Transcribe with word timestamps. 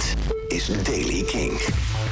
Dit 0.00 0.16
is 0.48 0.66
Daily 0.82 1.22
King. 1.22 1.52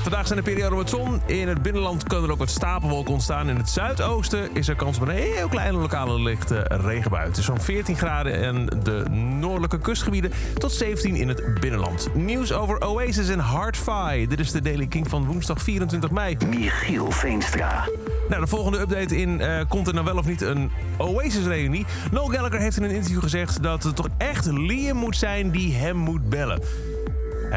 Vandaag 0.02 0.26
zijn 0.26 0.38
er 0.38 0.44
perioden 0.44 0.78
met 0.78 0.88
zon. 0.88 1.20
In 1.26 1.48
het 1.48 1.62
binnenland 1.62 2.04
kunnen 2.04 2.26
er 2.26 2.32
ook 2.32 2.38
wat 2.38 2.50
stapelwolken 2.50 3.12
ontstaan. 3.12 3.48
In 3.48 3.56
het 3.56 3.68
zuidoosten 3.68 4.50
is 4.52 4.68
er 4.68 4.74
kans 4.74 4.96
op 4.96 5.08
een 5.08 5.14
heel 5.14 5.48
kleine 5.48 5.78
lokale 5.78 6.20
lichte 6.20 6.64
regenbui. 6.68 7.26
Het 7.28 7.36
is 7.36 7.44
zo'n 7.44 7.60
14 7.60 7.96
graden 7.96 8.32
in 8.32 8.70
de 8.82 9.04
noordelijke 9.40 9.78
kustgebieden 9.78 10.32
tot 10.58 10.72
17 10.72 11.16
in 11.16 11.28
het 11.28 11.60
binnenland. 11.60 12.14
Nieuws 12.14 12.52
over 12.52 12.80
Oasis 12.86 13.28
en 13.28 13.38
Hardfi. 13.38 14.26
Dit 14.28 14.40
is 14.40 14.52
de 14.52 14.62
Daily 14.62 14.86
King 14.86 15.08
van 15.08 15.24
woensdag 15.24 15.62
24 15.62 16.10
mei. 16.10 16.36
Michiel 16.46 17.10
Veenstra. 17.10 17.88
Nou, 18.28 18.40
de 18.40 18.48
volgende 18.48 18.78
update 18.78 19.16
in 19.16 19.40
eh, 19.40 19.60
komt 19.68 19.86
er 19.86 19.94
nou 19.94 20.04
wel 20.04 20.16
of 20.16 20.26
niet 20.26 20.40
een 20.40 20.70
Oasis-reunie. 20.96 21.86
Noel 22.10 22.26
Gallagher 22.26 22.60
heeft 22.60 22.76
in 22.76 22.82
een 22.82 22.90
interview 22.90 23.22
gezegd 23.22 23.62
dat 23.62 23.82
het 23.82 23.96
toch 23.96 24.08
echt 24.16 24.46
Liam 24.46 24.96
moet 24.96 25.16
zijn 25.16 25.50
die 25.50 25.74
hem 25.74 25.96
moet 25.96 26.28
bellen. 26.28 26.60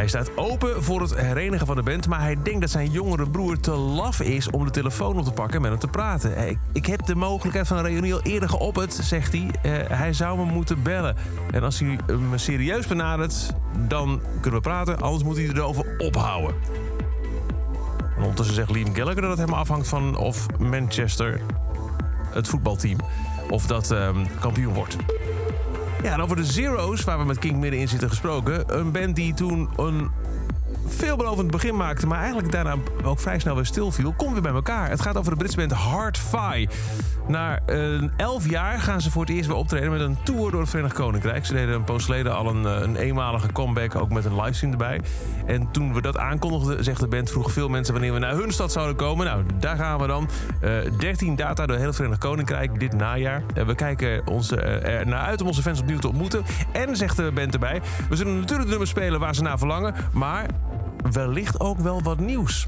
Hij 0.01 0.09
staat 0.09 0.37
open 0.37 0.83
voor 0.83 1.01
het 1.01 1.15
herenigen 1.15 1.67
van 1.67 1.75
de 1.75 1.83
band, 1.83 2.07
maar 2.07 2.21
hij 2.21 2.37
denkt 2.43 2.61
dat 2.61 2.69
zijn 2.69 2.91
jongere 2.91 3.29
broer 3.29 3.59
te 3.59 3.71
laf 3.71 4.21
is 4.21 4.49
om 4.49 4.65
de 4.65 4.71
telefoon 4.71 5.17
op 5.17 5.25
te 5.25 5.31
pakken 5.31 5.55
en 5.55 5.61
met 5.61 5.71
hem 5.71 5.79
te 5.79 5.87
praten. 5.87 6.35
Eh, 6.35 6.49
Ik, 6.49 6.57
ik 6.71 6.85
heb 6.85 7.05
de 7.05 7.15
mogelijkheid 7.15 7.67
van 7.67 7.77
een 7.77 7.83
reunie 7.83 8.13
al 8.13 8.21
eerder 8.21 8.49
geopperd, 8.49 8.93
zegt 8.93 9.31
hij. 9.31 9.49
Eh, 9.61 9.97
hij 9.97 10.13
zou 10.13 10.37
me 10.37 10.45
moeten 10.45 10.83
bellen. 10.83 11.15
En 11.51 11.63
als 11.63 11.79
hij 11.79 11.99
me 12.29 12.37
serieus 12.37 12.87
benadert, 12.87 13.53
dan 13.87 14.21
kunnen 14.39 14.61
we 14.61 14.69
praten, 14.69 15.01
anders 15.01 15.23
moet 15.23 15.37
hij 15.37 15.47
erover 15.47 15.95
ophouden. 15.97 16.55
En 18.15 18.21
ondertussen 18.21 18.55
zegt 18.55 18.71
Liam 18.71 18.95
Gallagher 18.95 19.21
dat 19.21 19.29
het 19.29 19.39
helemaal 19.39 19.59
afhangt 19.59 19.87
van 19.87 20.17
of 20.17 20.45
Manchester, 20.59 21.41
het 22.29 22.47
voetbalteam, 22.47 22.97
of 23.49 23.67
dat 23.67 23.91
ehm, 23.91 24.25
kampioen 24.39 24.73
wordt. 24.73 24.95
Ja, 26.03 26.13
en 26.13 26.21
over 26.21 26.35
de 26.35 26.45
Zero's, 26.45 27.03
waar 27.03 27.17
we 27.17 27.25
met 27.25 27.39
King 27.39 27.59
middenin 27.59 27.87
zitten 27.87 28.09
gesproken. 28.09 28.79
Een 28.79 28.91
band 28.91 29.15
die 29.15 29.33
toen 29.33 29.69
een 29.77 30.09
veelbelovend 30.87 31.51
begin 31.51 31.75
maakte, 31.75 32.07
maar 32.07 32.19
eigenlijk 32.19 32.51
daarna 32.51 32.75
ook 33.03 33.19
vrij 33.19 33.39
snel 33.39 33.55
weer 33.55 33.65
stilviel, 33.65 34.13
komt 34.17 34.31
weer 34.31 34.41
bij 34.41 34.51
elkaar. 34.51 34.89
Het 34.89 35.01
gaat 35.01 35.17
over 35.17 35.31
de 35.31 35.37
Britse 35.37 35.57
band 35.57 35.71
Hard 35.71 36.17
Fi. 36.17 36.67
Na 37.27 37.59
een 37.65 38.11
elf 38.17 38.49
jaar 38.49 38.79
gaan 38.79 39.01
ze 39.01 39.11
voor 39.11 39.21
het 39.21 39.31
eerst 39.31 39.47
weer 39.47 39.57
optreden 39.57 39.91
met 39.91 40.01
een 40.01 40.17
tour 40.23 40.51
door 40.51 40.59
het 40.59 40.69
Verenigd 40.69 40.95
Koninkrijk. 40.95 41.45
Ze 41.45 41.53
deden 41.53 41.75
een 41.75 41.83
poos 41.83 42.05
geleden 42.05 42.35
al 42.35 42.47
een, 42.47 42.65
eh, 42.65 42.81
een 42.81 42.95
eenmalige 42.95 43.51
comeback, 43.51 43.95
ook 43.95 44.09
met 44.09 44.25
een 44.25 44.35
livestream 44.35 44.71
erbij. 44.71 45.01
En 45.45 45.71
toen 45.71 45.93
we 45.93 46.01
dat 46.01 46.17
aankondigden, 46.17 46.83
zegt 46.83 46.99
de 46.99 47.07
band, 47.07 47.29
vroegen 47.29 47.53
veel 47.53 47.69
mensen 47.69 47.93
wanneer 47.93 48.13
we 48.13 48.19
naar 48.19 48.35
hun 48.35 48.51
stad 48.51 48.71
zouden 48.71 48.95
komen. 48.95 49.25
Nou, 49.25 49.43
daar 49.59 49.77
gaan 49.77 49.99
we 49.99 50.07
dan. 50.07 50.29
Eh 50.61 50.71
13 50.97 51.35
data 51.35 51.65
door 51.65 51.77
heel 51.77 51.85
het 51.85 51.95
Verenigd 51.95 52.19
Koninkrijk 52.19 52.79
dit 52.79 52.93
najaar. 52.93 53.43
Eh, 53.53 53.65
we 53.65 53.75
kijken 53.75 54.27
ons, 54.27 54.51
eh, 54.51 54.99
er 54.99 55.07
naar 55.07 55.25
uit 55.25 55.41
om 55.41 55.47
onze 55.47 55.61
fans 55.61 55.79
opnieuw 55.79 55.99
te 55.99 56.07
ontmoeten. 56.07 56.43
En, 56.71 56.95
zegt 56.95 57.17
de 57.17 57.31
band 57.33 57.53
erbij, 57.53 57.81
we 58.09 58.15
zullen 58.15 58.39
natuurlijk 58.39 58.69
nummers 58.69 58.89
spelen 58.89 59.19
waar 59.19 59.35
ze 59.35 59.41
naar 59.41 59.57
verlangen, 59.57 59.95
maar 60.11 60.45
wellicht 61.11 61.59
ook 61.59 61.79
wel 61.79 62.01
wat 62.01 62.19
nieuws. 62.19 62.67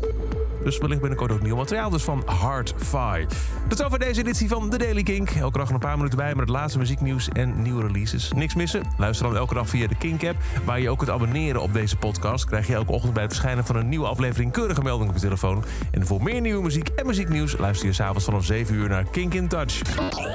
Dus 0.63 0.77
wellicht 0.77 0.99
binnenkort 0.99 1.31
ook 1.31 1.41
nieuw 1.41 1.55
materiaal 1.55 1.89
dus 1.89 2.03
van 2.03 2.23
Hard 2.25 2.73
Fi. 2.77 3.25
Tot 3.67 3.83
over 3.83 3.99
deze 3.99 4.19
editie 4.19 4.47
van 4.47 4.69
The 4.69 4.77
Daily 4.77 5.03
Kink. 5.03 5.29
Elke 5.29 5.57
dag 5.57 5.69
een 5.69 5.79
paar 5.79 5.97
minuten 5.97 6.17
bij 6.17 6.29
met 6.29 6.39
het 6.39 6.49
laatste 6.49 6.79
muzieknieuws 6.79 7.29
en 7.29 7.61
nieuwe 7.61 7.87
releases. 7.87 8.31
Niks 8.31 8.55
missen? 8.55 8.83
Luister 8.97 9.27
dan 9.27 9.37
elke 9.37 9.53
dag 9.53 9.69
via 9.69 9.87
de 9.87 9.95
Kink-app... 9.95 10.37
waar 10.63 10.79
je 10.79 10.89
ook 10.89 10.97
kunt 10.97 11.09
abonneren 11.09 11.61
op 11.61 11.73
deze 11.73 11.97
podcast. 11.97 12.45
Krijg 12.45 12.67
je 12.67 12.73
elke 12.73 12.91
ochtend 12.91 13.13
bij 13.13 13.23
het 13.23 13.31
verschijnen 13.31 13.65
van 13.65 13.75
een 13.75 13.89
nieuwe 13.89 14.07
aflevering... 14.07 14.51
keurige 14.51 14.81
melding 14.81 15.09
op 15.09 15.15
je 15.15 15.21
telefoon. 15.21 15.63
En 15.91 16.05
voor 16.05 16.23
meer 16.23 16.41
nieuwe 16.41 16.63
muziek 16.63 16.87
en 16.87 17.05
muzieknieuws... 17.05 17.57
luister 17.57 17.87
je 17.87 17.93
s'avonds 17.93 18.25
vanaf 18.25 18.45
7 18.45 18.75
uur 18.75 18.89
naar 18.89 19.03
Kink 19.11 19.33
in 19.33 19.47
Touch. 19.47 19.81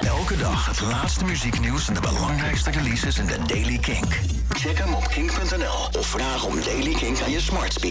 Elke 0.01 0.37
dag 0.37 0.65
het 0.65 0.81
laatste 0.81 1.25
muzieknieuws 1.25 1.87
en 1.87 1.93
de 1.93 2.01
belangrijkste 2.01 2.71
releases 2.71 3.19
in 3.19 3.25
de 3.25 3.37
Daily 3.47 3.77
King. 3.77 4.05
Check 4.49 4.77
hem 4.77 4.93
op 4.93 5.07
kink.nl 5.07 5.99
of 5.99 6.07
vraag 6.07 6.45
om 6.45 6.55
Daily 6.63 6.93
King 6.93 7.21
aan 7.21 7.31
je 7.31 7.39
smart. 7.39 7.81